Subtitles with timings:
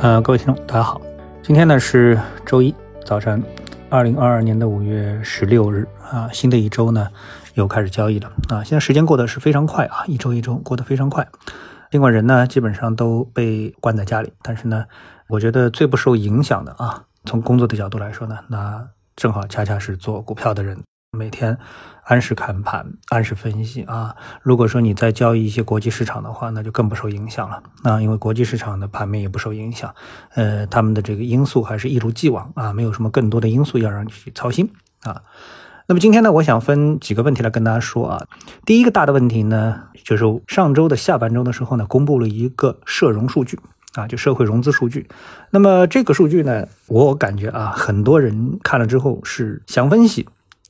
[0.00, 1.00] 呃，各位听众，大家好，
[1.42, 2.16] 今天呢是
[2.46, 2.72] 周一
[3.04, 3.42] 早晨，
[3.90, 7.08] 二零二二年的五月十六日啊，新的一周呢
[7.54, 11.26] 又开始交易了啊，现在时间过得是非常快啊，一周一周过得非常快，
[11.90, 14.84] 尽管人呢基本上都被关在家里，但是呢，
[15.26, 18.86] 我觉得最不受影响的啊，从工作的角度来说呢，那
[19.16, 20.78] 正好恰恰是做股票的人。
[21.10, 21.56] 每天
[22.08, 24.16] 按时看盘，按时分析啊。
[24.40, 27.62] 如果说你在交易一些国际市场的话，那就更不受影响了。
[27.84, 29.94] 那因为国际市场的盘面也不受影响，
[30.34, 34.70] 呃，他们的这个因素还是一如既往啊，没有什么更多的因素要让你去操心
[35.02, 35.20] 啊。
[35.86, 38.26] 那么今天呢，我想分几个问题来跟大家说啊。
[38.64, 43.60] 第一个大的问题呢，就是上周的下半周的时候呢，公布了一个社融数据
[43.92, 45.06] 啊，就社会融资数据。
[45.50, 50.26] 那么这个数据呢，我感觉啊，很多人看了之后是想分析。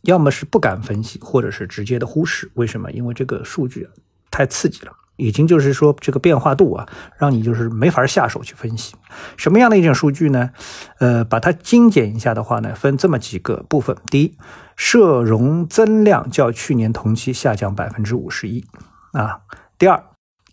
[0.09, 2.51] 要么是不敢分析，或者是直接的忽视。
[2.55, 2.91] 为什么？
[2.93, 3.87] 因为这个数据
[4.31, 8.95] 太刺激了，已经就是说这个变化度啊，让你就是没法下手去分析。
[9.37, 10.51] 什么样的一种数据呢？
[10.99, 13.95] 呃，把它精简一下的话呢，分这么几个部分。
[14.11, 14.35] 第一，
[14.77, 18.65] 社融增量较去年同期下降百分之五十一
[19.13, 19.41] 啊。
[19.77, 20.03] 第二，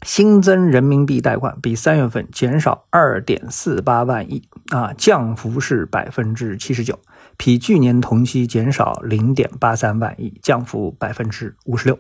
[0.02, 7.00] 新增人民币贷款比三月份减少二点四八万亿啊，降幅是百分之七十九。
[7.38, 12.00] 比去年同期减少零点八三万亿，降幅百分之五十六。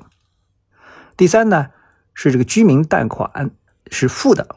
[1.17, 1.67] 第三呢，
[2.13, 3.51] 是这个居民贷款
[3.91, 4.47] 是负的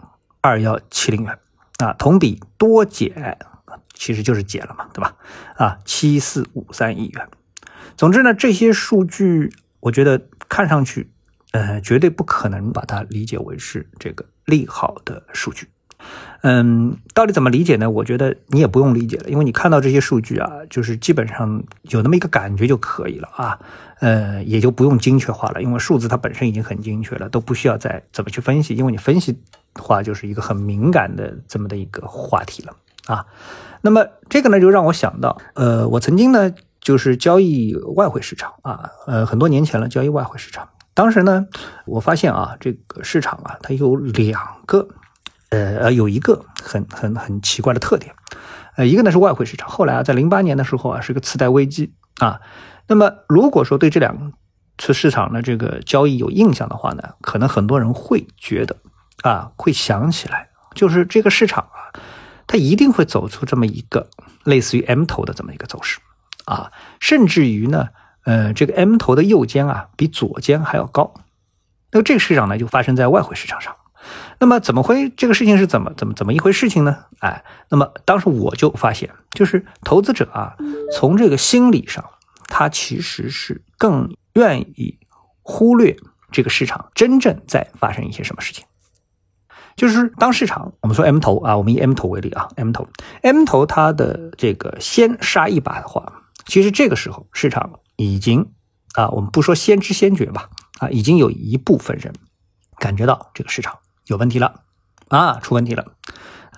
[0.41, 1.39] 二幺七零元
[1.79, 3.39] 啊，同比多减，
[3.93, 5.17] 其实就是减了嘛，对吧？
[5.57, 7.29] 啊，七四五三亿元。
[7.97, 11.11] 总之呢，这些数据我觉得看上去，
[11.53, 15.69] 呃，绝对不可能把它理解为是这个利好的数据。
[16.43, 17.91] 嗯，到底怎么理解呢？
[17.91, 23.59] 我觉得你也不用理解了，因为你看到这些数据啊，就是基本上有那么一个感觉就可以了啊。
[24.01, 29.33] 呃，也就不用精确化了，因为数字它本身已经很精确了，都不需要再怎么去分析，因为你分析
[29.75, 32.77] 的话就是一个很敏感的这么的一个话题了
[33.07, 33.27] 啊。
[33.81, 41.49] 那么这个呢，就让我想到，呃，我曾经呢就是交易外汇市场啊，呃，很多年前了交易外汇市场，当时呢
[41.85, 44.89] 我发现啊，这个市场啊它有两个。
[45.51, 48.15] 呃呃，有一个很很很奇怪的特点，
[48.77, 52.41] 呃，一个呢是外汇市场，后来啊，在零八年的时候啊，是个次贷危机啊。
[52.87, 54.33] 那么如果说对这两
[54.77, 58.77] 次市场的这个交易有印象的话呢，可能很多人会觉得
[59.23, 61.93] 啊，会想起来，就是这个市场啊，
[62.47, 64.09] 它一定会走出这么一个
[64.45, 65.99] 类似于 M 头的这么一个走势
[66.45, 67.89] 啊，甚至于呢，
[68.25, 71.15] 呃，这个 M 头的右肩啊，比左肩还要高。
[71.91, 73.75] 那么这个市场呢，就发生在外汇市场上。
[74.41, 77.05] 那么怎么会这个事情是怎么怎么怎么一回事情呢？
[77.21, 80.57] 哎，那么当时我就发现，就是投资者啊，
[80.93, 82.05] 从这个心理上，
[82.47, 84.99] 他其实是更愿意
[85.43, 85.97] 忽略
[86.31, 88.65] 这个市场真正在发生一些什么事情。
[89.75, 92.89] 就是当市场我们说 M 头啊，我们以 M 头为例啊，M 头
[93.23, 98.51] M 头它的这个先杀一把的话，其实这个时候市场已经
[98.95, 100.49] 啊，我们不说先知先觉吧，
[100.81, 102.13] 啊，已经有一部分人
[102.79, 103.79] 感觉到这个市场。
[104.09, 104.63] 有问题了
[105.09, 105.85] 啊，出问题了，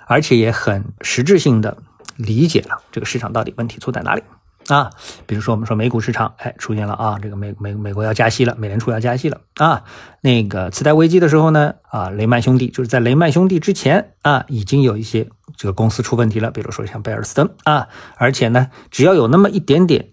[0.07, 1.77] 而且也很实质性的
[2.17, 4.23] 理解了这个市场到底问题出在哪里
[4.69, 4.91] 啊。
[5.27, 9.83] 比如说，我们说美股市场，哎，出现了啊，这个美美美国要加息了，美联储要加息了啊。
[10.21, 20.13] 那个次贷危机的时候呢，啊，雷曼兄弟就是在雷曼兄弟之前啊，已经有一些这个公司出问题了，比如说像贝尔斯登啊，而且呢，只要有那么一点点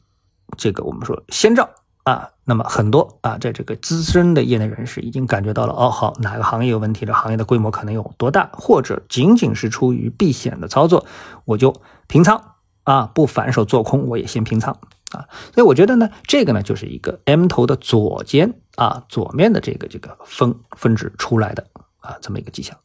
[0.58, 1.70] 这个我们说先兆。
[2.04, 7.12] 啊，那么很多啊，在这个资深的业内人士已经感觉到了，哦，好，哪个行业有问题这？
[7.12, 8.50] 行业的规模可能有多大？
[8.54, 11.06] 或者仅仅是出于避险的操作，
[11.44, 11.76] 我就
[12.08, 12.42] 平仓
[12.84, 14.80] 啊，不反手做空，我也先平仓
[15.12, 15.28] 啊。
[15.54, 21.68] 所以我觉得呢，这个呢就是一个 M 头的左肩啊，左面的这个这个分分值出来的
[22.00, 22.78] 啊，这么一个迹象。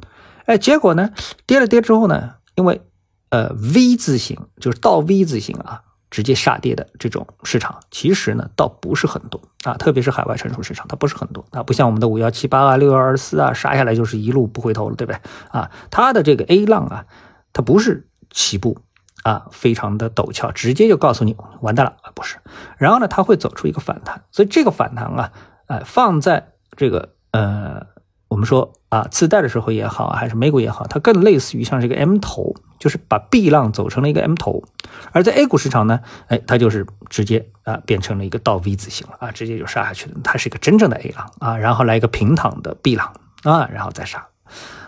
[0.46, 1.10] 哎，结果呢，
[1.46, 2.82] 跌了跌之后呢，因为
[3.28, 5.82] 呃 V 字形就是倒 V 字形啊。
[6.12, 15.18] 直接下跌的这种市场，其实呢倒不是很多啊，特别是海外成熟市场，它不是很多啊，不像我们的五幺七八啊、六幺二四啊，杀下来就是一路不回头了，对不对
[15.48, 15.70] 啊？
[15.90, 17.06] 它的这个 A 浪啊，
[17.54, 18.76] 它不是起步
[19.24, 22.36] 啊，非常的陡峭，直接就告诉你完蛋了啊，不是。
[22.76, 25.32] 然后呢，它会走出一个反弹，所以这个反弹啊，
[25.66, 27.90] 哎，放在这个呃。
[28.28, 34.64] 我们说啊，次贷的时候也好，还是美股也好，它更类似于像这个 M 头，就是把 B 浪走成了一个 M 头。
[35.12, 40.16] 而在 A 股市场呢，哎，它就是直接啊变成了一个倒 V 字形了啊，直接就杀下去了。
[40.24, 43.14] 它是一个真正的 A 浪啊，然后来一个平躺的 B 浪
[43.44, 44.26] 啊，然后再杀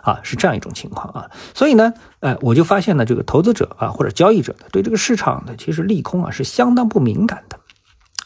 [0.02, 1.30] 啊，是这样一种情况啊。
[1.54, 7.60] 所以呢，哎，我就发现呢，这个投资者啊或者交易者对这个市场的其实利空啊是相当不敏感的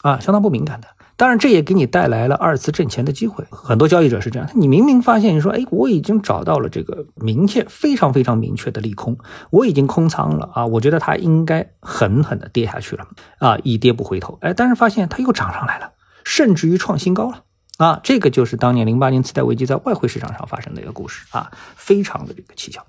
[0.01, 0.87] 啊，相当不敏感的。
[1.19, 3.43] 当然，这也给你带来了二次挣钱的机会。
[3.51, 9.17] 很多交易者是这样，你明明发现你说，哎，我已经找到了这个明确、非常非常明确的利空，
[9.49, 13.05] 我已经空仓了啊，我觉得它应该狠狠的跌下去了
[13.39, 14.37] 啊，一跌不回头。
[14.39, 15.91] 哎，但是发现它又涨上来了，
[16.23, 17.43] 甚至于创新高了
[17.79, 22.81] 啊，这个就是当年零八年次贷危机在外汇市场上发生的一个故事啊，非常的这个蹊跷。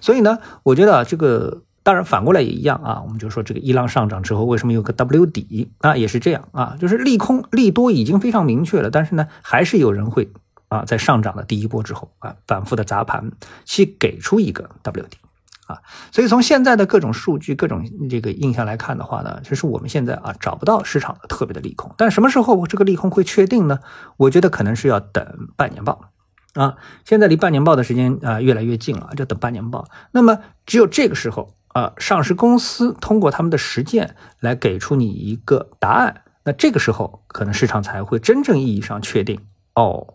[0.00, 1.64] 所以呢，我觉得这个。
[1.84, 3.02] 当然，反过来也一样啊。
[3.02, 5.96] 我们就说这个一浪上涨之后，为什么有个 W 底啊？
[5.96, 10.30] 也是这样啊，就是利空利多已经非常明确了，但是呢，还是有人会
[10.68, 13.32] 啊，在上涨的第一波之后啊，反复的砸盘，
[13.64, 15.18] 去给出一个 W 底
[15.66, 15.82] 啊。
[16.12, 21.92] 所以从现在的各种数据、各种这个印象来看的话呢，其实我们现在啊找不到市场的特别的利空。
[21.96, 23.80] 但什么时候这个利空会确定呢？
[24.16, 25.26] 我觉得可能是要等
[25.56, 26.10] 半年报
[26.54, 26.76] 啊。
[27.04, 29.88] 现在离半年报的时间啊越来越近了，就等半年报。
[30.12, 31.52] 那么只有这个时候。
[31.72, 39.40] 啊，上市公司通过他们的实践来给出你一个答案，那这个时候可能市场才会真正意义上确定
[39.74, 40.14] 哦，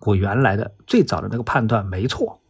[0.00, 2.40] 我原来的最早的那个判断没错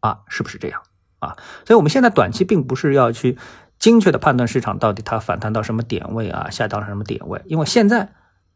[0.00, 0.82] 啊，是不是这样
[1.20, 1.36] 啊？
[1.64, 3.38] 所以我们现在短期并不是要去
[3.78, 8.12] 精确的判断市场到底它反弹到什么点位啊，下到什么点位，因为现在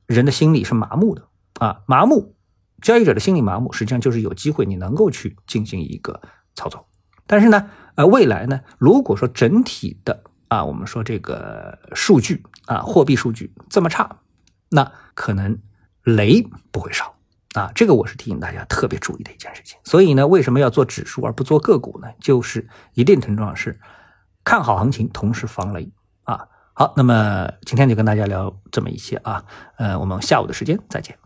[0.06, 1.28] 人的心理是麻木的
[1.60, 2.34] 啊，麻木，
[2.80, 6.20] 交易者的心理麻木，实际上就是有机会你能够去进行一个
[6.56, 6.88] 操作，
[7.28, 7.70] 但是呢。
[7.94, 8.60] 而未来呢？
[8.78, 14.18] 如果说整体的啊，我们说这个数据啊，货币数据这么差，
[14.70, 15.58] 那可能
[16.02, 17.14] 雷不会少
[17.54, 17.70] 啊。
[17.74, 19.78] 这个我是提醒大家特别注意的一件事情。
[19.84, 22.08] 所以呢，为什么要做指数而不做个股呢？
[22.20, 23.78] 就是一定程度上是
[24.44, 25.90] 看好行情，同时防雷
[26.24, 26.48] 啊。
[26.74, 29.44] 好，那么今天就跟大家聊这么一些啊。
[29.76, 31.18] 呃，我们下午的时间再见。